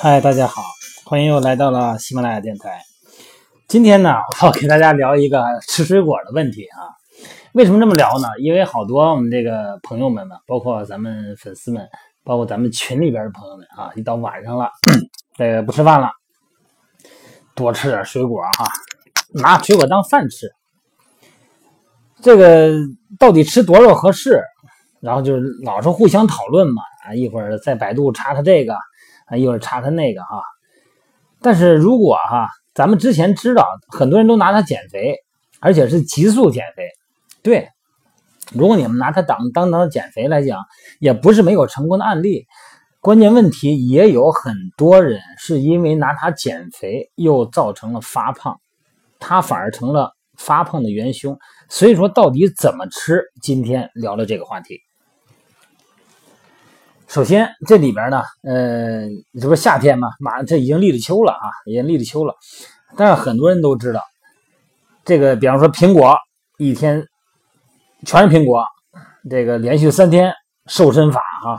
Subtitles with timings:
[0.00, 0.62] 嗨，大家好，
[1.04, 2.80] 欢迎又来到了喜马拉雅电台。
[3.66, 6.94] 今天呢， 我要给大家聊一个吃水果的问题啊。
[7.52, 8.28] 为什么这么聊呢？
[8.40, 11.84] 因为好多我们这个朋友们呢，包括咱们粉丝们，
[12.22, 14.70] 包括咱们群里边的朋友们啊，一到晚上了，
[15.36, 16.08] 这个不吃饭了，
[17.56, 18.66] 多吃点水果哈，
[19.34, 20.48] 拿水果当饭吃。
[22.22, 22.72] 这个
[23.18, 24.40] 到底吃多少合适？
[25.00, 28.76] 然后就是老是互相讨论嘛啊，一会儿在百度查查这个。
[29.28, 30.42] 啊，一会儿查查那个哈，
[31.40, 35.16] 但是如果哈，咱们之前知道很多人都拿它减肥，
[35.60, 36.88] 而且是急速减肥，
[37.42, 37.68] 对，
[38.52, 40.64] 如果你们拿它当当当减肥来讲，
[40.98, 42.46] 也不是没有成功的案例。
[43.00, 48.60] 关键问题也有很多人是因为拿它减肥，又造成了发胖，
[49.20, 51.38] 它反而成了发胖的元凶。
[51.68, 53.22] 所以说，到底怎么吃？
[53.40, 54.80] 今天聊了这个话题。
[57.08, 59.08] 首先，这里边呢，呃，
[59.40, 62.34] 这不是夏天嘛，马上这已经立了秋了啊，已经立了秋了。
[62.98, 64.02] 但是很多人都知道，
[65.06, 66.14] 这个比方说苹果，
[66.58, 67.02] 一天
[68.04, 68.62] 全是苹果，
[69.30, 70.34] 这个连续三天
[70.66, 71.58] 瘦身法哈。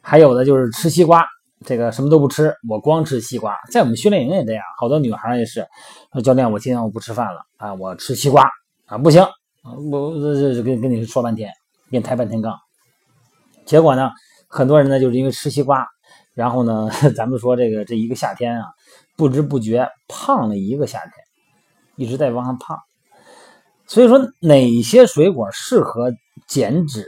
[0.00, 1.22] 还有的就是吃西瓜，
[1.66, 3.54] 这个什么都不吃，我光吃西瓜。
[3.70, 5.66] 在我们训练营也这样，好多女孩也是
[6.14, 8.48] 说教练，我今天我不吃饭了啊，我吃西瓜
[8.86, 9.22] 啊，不行，
[9.90, 11.52] 我这这跟跟你说半天，
[11.90, 12.58] 跟你抬半天杠，
[13.66, 14.10] 结果呢？
[14.48, 15.86] 很多人呢，就是因为吃西瓜，
[16.34, 18.66] 然后呢， 咱们说这个这一个夏天啊，
[19.16, 21.12] 不知不觉胖了一个夏天，
[21.96, 22.78] 一直在往上胖。
[23.86, 26.12] 所以说，哪些水果适合
[26.46, 27.06] 减脂？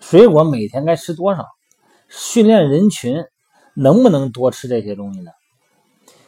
[0.00, 1.46] 水果每天该吃多少？
[2.08, 3.24] 训练人群
[3.74, 5.30] 能不能多吃这些东西呢？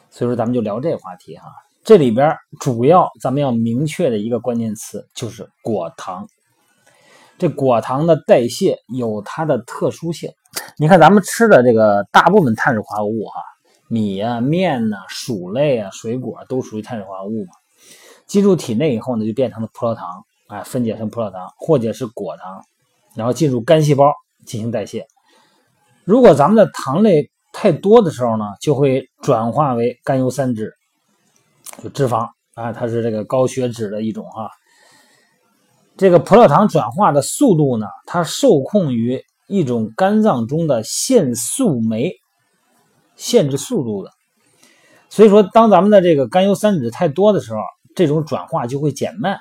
[0.09, 1.43] 所以说，咱们就聊这个话题哈。
[1.83, 6.27] 这里边主要咱们要明确的一个关键词就是果糖。
[7.37, 10.31] 这果糖的代谢有它的特殊性，
[10.77, 13.41] 你看咱们吃的这个大部分碳水化合物哈，
[13.89, 17.51] 米啊、面呐、薯类啊、水果都属于碳水化合物嘛，
[18.25, 22.63] 进入体内以后呢，就变成了葡萄糖，哎，分解成葡萄糖或者是果糖，
[23.15, 24.13] 然后进入肝细胞
[24.45, 25.05] 进行代谢。
[26.05, 30.71] 如果咱们的糖类太多的时候呢，就会转化为甘油三酯，
[31.83, 34.49] 就脂肪啊，它是这个高血脂的一种哈。
[35.97, 42.13] 这个葡萄糖转化的速度呢，它受控于一种肝脏中的限速酶
[43.15, 44.11] 限制速度的。
[45.09, 47.59] 所以说，当咱们的这个甘油三酯太多的时候，
[47.95, 49.39] 这种转化就会减慢。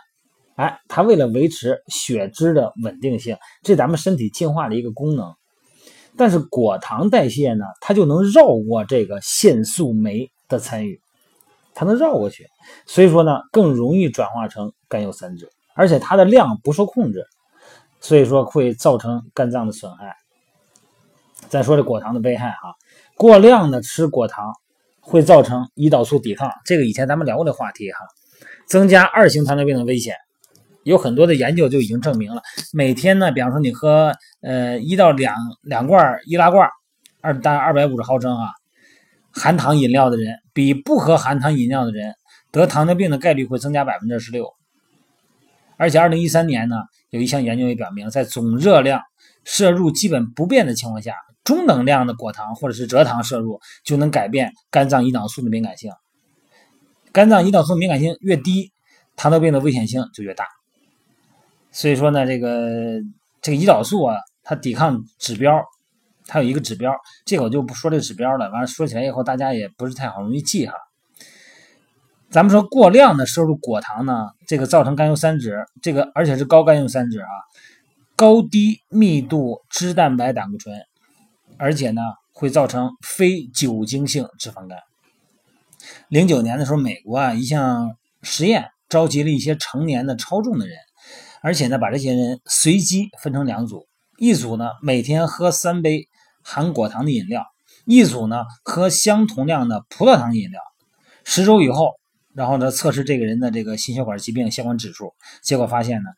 [0.55, 5.35] 哎，它为了维持血脂的稳定性，这咱们身体进化的一个功能。
[6.17, 11.01] 但是果糖代谢呢，它就能绕过这个限速酶的参与，
[11.75, 12.47] 它能绕过去，
[12.87, 15.49] 所以说呢，更容易转化成甘油三酯。
[15.75, 17.27] 而且它的量不受控制，
[18.01, 20.17] 所以说会造成肝脏的损害。
[21.49, 22.75] 再说这果糖的危害哈，
[23.17, 24.53] 过量的吃果糖
[25.01, 27.99] 会造成胰岛素抵抗，这个以前咱们聊过的话题哈，
[28.67, 30.15] 增加二型糖尿病的危险。
[30.85, 32.43] 有很多的研究就已经证明了，
[32.73, 36.69] 每天呢，比方说你喝呃一到两两罐易拉罐，
[37.23, 38.49] 二大二百五十毫升啊，
[39.33, 42.15] 含糖饮料的人，比不喝含糖饮料的人
[42.51, 44.53] 得糖尿病的概率会增加百分之十六。
[45.77, 46.77] 而且，二零一三年呢，
[47.11, 49.01] 有一项研究也表明，在总热量
[49.45, 55.93] 摄入基本不变的情况下，中等量的果糖或者是蔗糖摄入就能改变肝脏胰岛素的敏感性。
[57.13, 58.73] 肝脏胰岛素敏感性越低，
[59.17, 60.47] 糖尿病的危险性就越大。
[61.71, 63.01] 所以说呢，这个
[63.43, 65.61] 这个胰岛素啊，它抵抗指标，
[66.27, 66.93] 它有一个指标，
[67.25, 68.51] 这个我就不说这个指标了。
[68.51, 70.75] 完了说起来以后，大家也不是太好容易记哈。
[72.35, 77.31] 咱们说过量的摄入果糖呢，这个造成甘油三酯，这个而且是高甘油三酯啊，
[78.17, 80.77] 高低密度脂蛋白胆固醇，
[81.59, 82.03] 而且呢
[82.33, 84.81] 会造成非酒精性脂肪肝。
[86.09, 90.77] 零九年的时候，美国啊一项实验召集了一些成年的超重的人，
[91.41, 93.87] 而且呢把这些人随机分成两组，
[94.19, 96.09] 一组呢每天喝三杯
[96.43, 97.47] 含果糖的饮料，
[97.85, 100.61] 一组呢喝相同量的葡萄糖饮料，
[101.23, 101.93] 十周以后。
[102.35, 106.11] 然后呢，测试这个人的这个心血管疾病相关指数，结果发现呢，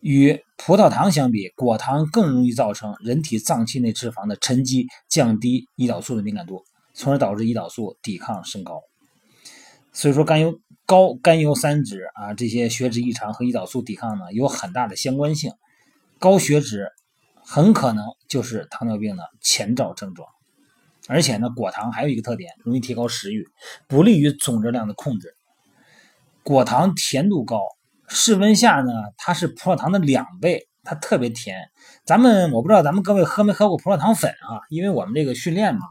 [0.00, 8.82] 与葡萄糖相比，果糖更容易造成人体脏器内脂肪的沉积，降低胰岛素的敏感度，从而导致胰岛素抵抗升高。
[9.92, 15.52] 所以说，甘油高甘油三酯啊，这些血脂异常和胰岛素抵抗呢有很大的相关性。
[16.18, 16.88] 高血脂
[17.44, 20.28] 很可能就是糖尿病的前兆症状。
[21.08, 23.46] 而且呢，果糖还有一个特点，容易提高食欲，
[23.88, 25.34] 不利于总热量的控制。
[26.42, 27.60] 果糖甜度高，
[28.08, 31.70] 室温下呢，它是葡萄糖的两倍，它特别甜。
[32.04, 34.60] 咱们我不知道咱们各位喝没喝过葡萄糖粉啊？
[34.68, 35.82] 因为我们这个训练嘛，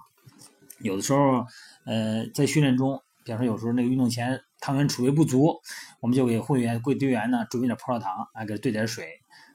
[0.80, 1.46] 有的时候，
[1.86, 5.62] 呃，在训练中，比方说有时候那个运动前糖原储备不足，
[6.02, 9.08] 我们就给会员、贵队员呢准备点葡萄糖，啊，给兑点水。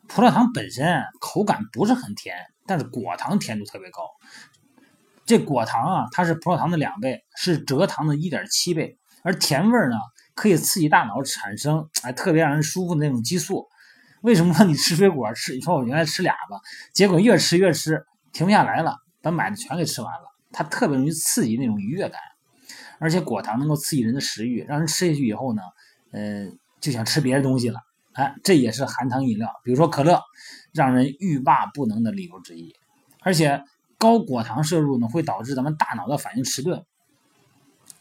[0.08, 4.02] 葡萄糖本身口感不是很甜，但是果糖甜度特别高。
[5.26, 9.96] 这果糖啊，它是葡萄糖的两倍，是蔗糖的一点七倍，而甜味呢，
[10.36, 13.66] 可以刺激大脑产生哎特别让人舒服的那种激素。
[14.22, 15.54] 为什么你吃水果吃？
[15.54, 16.60] 你说我原来吃俩吧，
[16.92, 20.36] 结果越吃越吃，停不下来了，把买的全给吃完了。
[20.52, 22.20] 它特别容易刺激那种愉悦感，
[22.98, 25.62] 而且果糖能够刺激人的食欲，让人吃下去以后呢，
[26.12, 26.46] 呃，
[26.80, 27.80] 就想吃别的东西了。
[28.12, 30.20] 哎，这也是含糖饮料，比如说可乐，
[30.72, 32.74] 让人欲罢不能的理由之一。
[33.20, 33.62] 而且
[33.98, 36.84] 高果糖摄入呢，会导致咱们大脑的反应迟钝。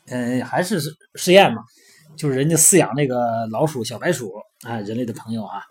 [0.08, 0.80] 呃，还是
[1.16, 1.62] 实验嘛，
[2.18, 4.32] 就是人家饲养那个老鼠、小白鼠
[4.66, 5.62] 啊，人类的朋友啊，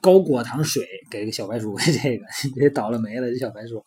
[0.00, 2.24] 高果糖水给个小白鼠 喂这个，
[2.58, 3.84] 给倒了霉了，这小白鼠。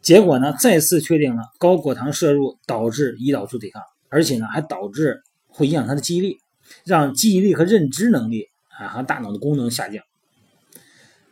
[0.00, 6.38] 结果呢，再次确定了高果糖摄入导致胰岛素抵抗，而且呢，还导致会影响他的记忆力，
[6.84, 8.46] 让记忆力和认知能力
[8.78, 10.02] 啊和大脑的功能下降。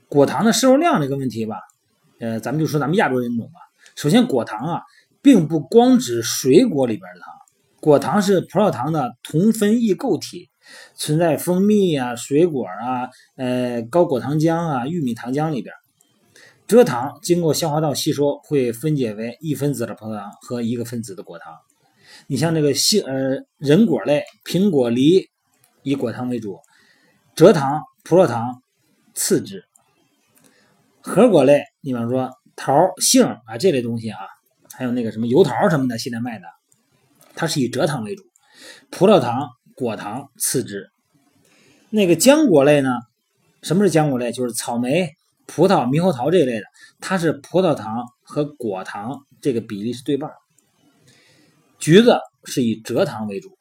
[0.09, 1.61] 果糖的摄入量这个问题吧，
[2.21, 3.61] 呃，咱们就说咱们亚洲人种吧。
[3.95, 4.83] 首先，果糖啊，
[5.23, 7.33] 并不光指水果里边的糖，
[7.81, 10.51] 果糖是葡萄糖的同分异构体，
[10.95, 15.75] 存在蜂蜜啊、水果啊、呃高果糖浆啊、玉米糖浆里边。
[16.67, 21.55] 蔗糖经过消化道吸收，会分解为一分子的葡萄糖和一个分子的果糖。
[22.27, 25.29] 你像这个杏呃仁果类，苹果、梨
[25.83, 26.59] 以果糖为主，
[27.37, 28.63] 蔗糖、葡萄糖
[29.15, 29.65] 次之。
[31.01, 34.19] 核果类，你比方说桃、杏啊这类东西啊，
[34.77, 36.45] 还有那个什么油桃什么的，现在卖的，
[37.39, 38.25] 它是以蔗糖为主，
[38.91, 39.47] 葡萄糖、
[39.77, 40.91] 果糖次之。
[41.89, 42.91] 那个浆果类呢？
[43.63, 44.33] 什么是浆果类？
[44.33, 45.13] 就是草莓。
[45.47, 46.65] 葡萄、猕猴桃这一类的，
[47.01, 50.31] 它是葡萄糖和果糖这个比例是对半。
[51.79, 53.57] 橘子是以蔗糖为主。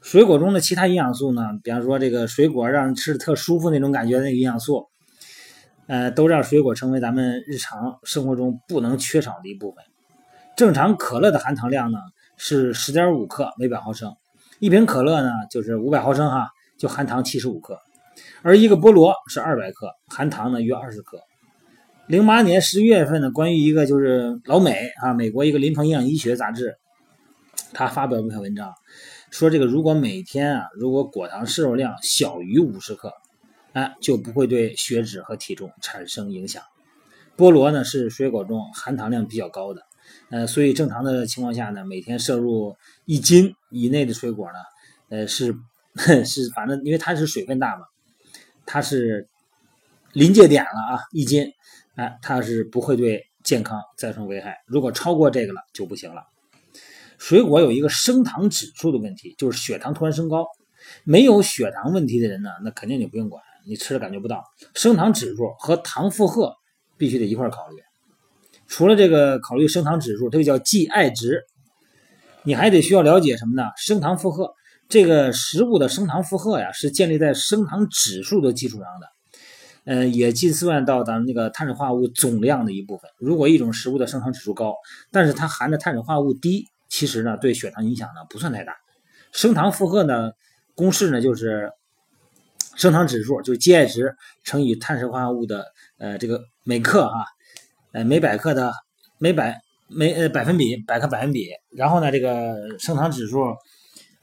[0.00, 4.86] 水果中的其他营养素呢，比方说这个水果让人吃的特舒服那种感觉的营养素，
[5.88, 9.84] 呃，都让水果成为咱们日常生活中不能缺少的一部分。
[10.56, 11.98] 正常可乐的含糖量呢
[12.38, 14.14] 是十点五克每百毫升，
[14.60, 16.48] 一瓶可乐呢就是五百毫升哈，
[16.78, 17.78] 就含糖七十五克。
[18.42, 21.20] 而一个菠萝是二百克，含糖呢约二十克。
[22.06, 26.76] 零八年十一月份呢，关于一个就是老美啊，美国一个临床营养医学杂志，
[27.74, 28.72] 他发表一篇文章，
[29.30, 33.12] 说这个如果每天啊，如果果糖摄入量小于五十克，
[33.72, 36.62] 哎，就不会对血脂和体重产生影响。
[37.36, 39.82] 菠萝呢是水果中含糖量比较高的，
[40.30, 42.76] 呃，所以正常的情况下呢，每天摄入
[43.06, 44.58] 一斤以内的水果呢，
[45.08, 45.54] 呃，是
[46.24, 47.86] 是反正因为它是水分大嘛。
[48.70, 49.28] 它是
[50.12, 51.52] 临界点了啊，一斤，
[51.94, 54.58] 哎，它是不会对健康造成危害。
[54.66, 56.22] 如果超过这个了就不行了。
[57.16, 60.46] 水果有一个升糖指数的问题，就是血糖突然升高。
[61.04, 64.44] 没有血糖问题的人呢，那肯定你不用管，你吃了感觉不到。
[64.74, 66.54] 升糖指数和糖负荷
[66.98, 67.76] 必须得一块考虑。
[68.68, 71.42] 除了这个考虑升糖指数，这个叫 GI 值，
[72.44, 73.70] 你还得需要了解什么呢？
[73.76, 74.54] 升糖负荷。
[74.88, 79.06] 这个食物的升糖负荷呀，是建立在升糖指数的基础上的，
[79.84, 83.10] 嗯，也计算到咱们那个碳水化合物总量的一部分。
[83.18, 84.74] 如果一种食物的升糖指数高，
[85.10, 88.76] 但是它含的碳水化合物低，其实呢，对血糖影响呢不算太大。
[89.30, 90.32] 升糖负荷呢，
[90.74, 91.70] 公式呢就是
[92.76, 95.66] 升糖指数，就是 GI 值乘以碳水化合物的
[95.98, 97.26] 呃这个每克哈，
[98.04, 98.72] 每百克的
[99.18, 103.54] 每百每呃百分比百克百分比，然后呢这个升糖指数。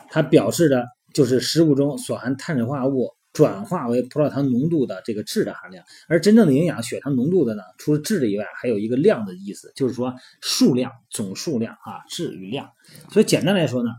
[0.07, 12.69] 它表示的就是食物中所含碳水化合物转化为葡萄糖浓度的这个质的含量，而真正的营养血糖浓度的呢，除了质的以外，还有一个量的意思，就是说数量总数量啊，质与量。
[13.11, 13.89] 所以简单来说呢，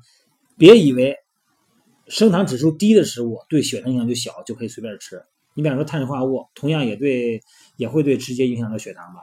[0.56, 1.16] 别以为
[2.06, 5.21] 升糖指数低的食物对血糖影响就小，就可以随便吃。
[5.54, 7.42] 你比方说碳水化合物，同样也对
[7.76, 9.21] 也会对直接影响到血糖吧，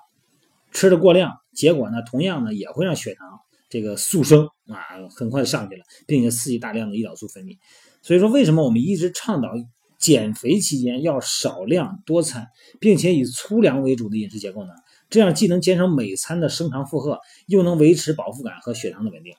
[0.74, 3.28] 吃的过量，结果呢，同样呢也会让血糖。
[3.70, 4.78] 这个速升啊，
[5.16, 7.58] 很快上去了，并且刺激大量的胰岛素分泌。
[8.04, 9.50] 所以说，为什么我们一直倡导
[9.98, 12.48] 减肥期间要少量多餐，
[12.80, 14.74] 并且以粗粮为主的饮食结构呢？
[15.10, 19.34] 这样既能减少每餐的升糖负荷，又能维持饱腹感和血糖的稳定。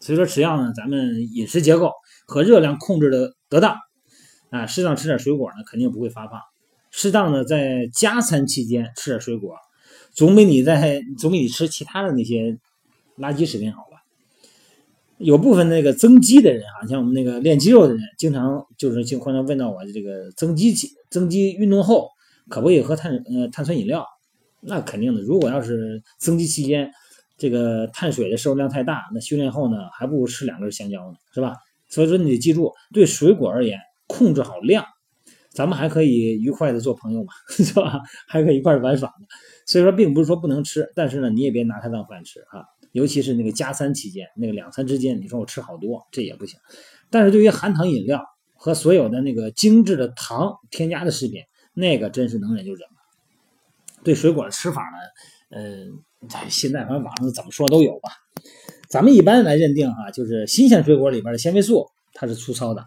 [0.00, 1.92] 所以说，只要呢咱们饮食结构
[2.26, 3.76] 和热量控制的得当，
[4.48, 6.40] 啊，适当吃点水果呢，肯定不会发胖。
[6.90, 9.56] 适当的在加餐期间吃点水果，
[10.18, 12.58] 总比你在总比你吃其他的那些。
[13.20, 13.98] 垃圾食品好吧，
[15.16, 22.08] 有部分那个增肌的人啊，像我们那个练肌肉的人，经常就是经常问到我这个增肌期、增肌运动后
[22.48, 24.06] 可不可以喝碳呃碳酸饮料？
[24.60, 26.92] 那肯定的，如果要是增肌期间
[27.36, 31.56] 这个碳水的摄入量太大，那训练后呢，还不如吃两根香蕉呢，是吧？
[31.88, 34.84] 所以说你得记住，对水果而言，控制好量，
[35.58, 38.00] 咱们还可以愉快的做朋友嘛， 是吧？
[38.28, 39.26] 还可以一块玩耍呢。
[39.66, 42.62] 所以说，并不是说不能吃，但是呢，你也别拿它当饭吃啊。
[42.92, 46.60] 尤其是那个加餐期间，那个两餐之间，你说我吃好多，这也不行。
[47.10, 48.24] 但是对于含糖饮料
[48.54, 51.42] 和所有的那个精致的糖添加的食品，
[51.74, 52.96] 那个真是能忍就忍了。
[54.04, 58.10] 对水果的吃法呢，嗯，现在反正网上怎么说都有吧。
[58.88, 61.84] 咱们一般来认定哈，就是新鲜水果里边的纤维素
[62.14, 62.84] 它是粗糙的，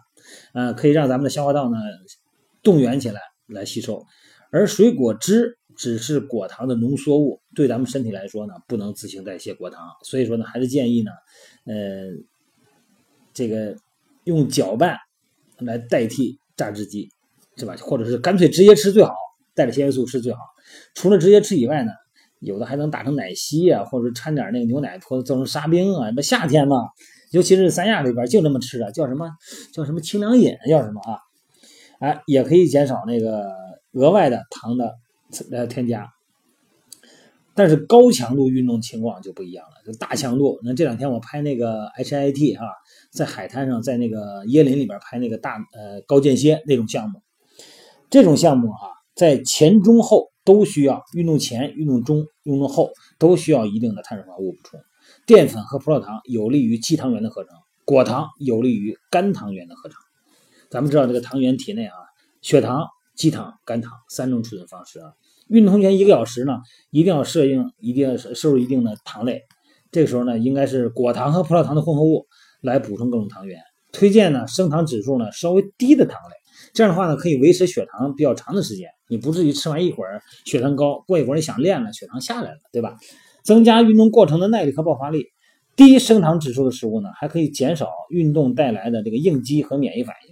[0.54, 1.76] 呃，可以让咱们的消化道呢
[2.62, 4.04] 动员起来来吸收，
[4.50, 11.10] 而水果汁只是果糖的浓缩物，对咱们身体来说呢不能自行代谢果糖，所以说呢还是建议呢，
[11.66, 11.74] 呃，
[13.32, 13.74] 这个
[14.24, 14.96] 用搅拌
[15.58, 17.08] 来代替榨汁机，
[17.56, 17.74] 是吧？
[17.80, 19.12] 或者是干脆直接吃最好，
[19.54, 20.40] 带着纤维素吃最好。
[20.94, 21.92] 除了直接吃以外呢？
[22.40, 26.10] 有的还能打成奶昔啊，或者掺点那个牛奶做做成沙冰啊。
[26.16, 26.76] 那夏天嘛，
[27.30, 29.30] 尤其是三亚那边就这么吃的，叫什么
[29.72, 31.20] 叫什么清凉饮，叫什么啊？
[32.02, 33.46] 哎，也可以减少那个
[33.92, 34.96] 额外的糖的
[35.52, 36.08] 呃添加。
[37.54, 40.58] 但是高强度运动情况就不一样了，就大强度。
[40.64, 42.66] 那这两天我拍那个 HIT 啊，
[43.12, 47.20] 在海滩上，在那个椰林里边拍那个大呃高间歇那种项目，
[48.10, 50.30] 这种项目啊，在前中后。
[50.44, 54.80] 都需要运动前、运动中、运动后都需要一定的碳水化合物补充。
[55.24, 57.52] 淀粉和葡萄糖有利于肌糖原的合成，
[57.84, 60.00] 果糖有利于肝糖原的合成。
[60.72, 61.92] 咱们知道这个糖原体内啊，
[62.40, 65.12] 血糖、肌糖、肝糖三种储存方式啊。
[65.48, 69.42] 运动前一个小时呢，一定要摄应，一定要摄入一定的糖类。
[69.90, 72.26] 这个时候呢，应该是果糖和葡萄糖的混合物
[72.62, 73.60] 来补充各种糖原。
[73.92, 76.36] 推荐呢，升糖指数呢稍微低的糖类。
[76.72, 82.96] 这样的话呢，可以维持血糖比较长的时间，你不至于吃完一会儿血糖高，过一会儿你想练了，血糖下来了，对吧？
[83.44, 85.26] 增加运动过程的耐力和爆发力。
[85.76, 90.31] 低升糖指数的食物呢，还可以减少运动带来的这个应激和免疫反应。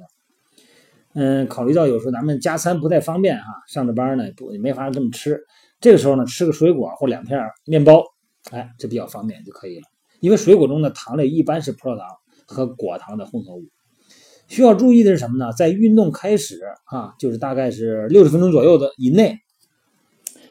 [1.15, 5.41] 嗯，考虑到有时候咱们加餐不太方便哈，上着班呢不没法这么吃，
[5.81, 8.05] 这个时候呢，吃个水果或两片面包，
[8.51, 9.85] 哎，这比较方便就可以了。
[10.21, 12.07] 因为水果中的糖类一般是葡萄糖
[12.47, 13.65] 和果糖的混合物。
[14.47, 15.53] 需要注意的是什么呢？
[15.53, 19.39] 在运动开始啊，就是大概是六十分钟左右的以内，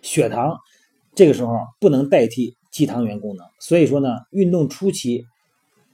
[0.02, 0.58] 血糖
[1.16, 5.26] 这个时候不能代替肌糖原功能，所以说呢，运动初期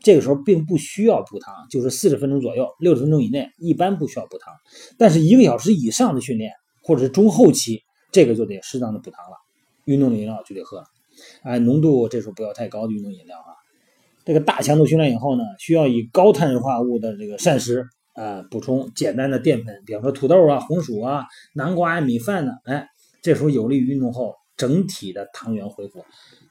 [0.05, 4.53] 这个时候并不需要补糖，就是四十分钟左右，六十分钟以内一般不需要补糖，
[4.99, 6.51] 但是一个小时以上的训练
[6.83, 7.81] 或者是中后期，
[8.11, 9.37] 这个就得适当的补糖了，
[9.85, 10.83] 运动饮料就得喝，
[11.41, 13.57] 哎，浓度这时候不要太高的运动饮料啊。
[14.25, 17.83] 这个大强度训练以后呢，需要以高碳水化合物的这个膳食
[18.13, 22.87] 啊补充简单的淀粉，比方说土豆啊、红薯啊、南瓜啊、米饭呢，哎，
[23.23, 26.05] 这时候有利于运动后整体的糖原恢复，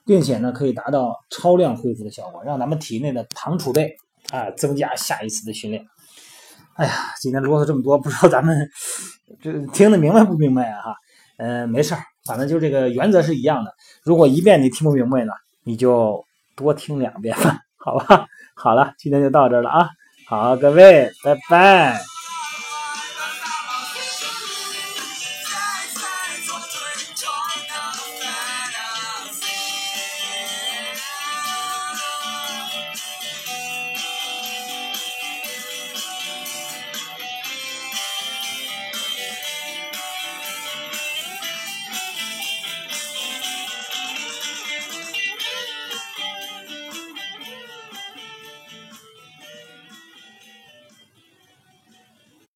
[0.04, 3.96] 并且呢，可以达到超量恢复的效果，让咱们体内的糖储备
[4.30, 5.84] 啊增加下一次的训练。
[6.74, 8.68] 哎呀，今天啰嗦这么多，不知道咱们
[9.40, 10.82] 这听得明白不明白啊？
[10.82, 10.96] 哈，
[11.38, 13.74] 嗯，没事儿，反正就这个原则是一样的。
[14.02, 15.32] 如果一遍你听不明白呢，
[15.62, 16.24] 你就
[16.56, 18.26] 多听两遍吧，好吧？
[18.56, 19.88] 好了，今天就到这了啊！
[20.26, 22.00] 好，各位，拜拜。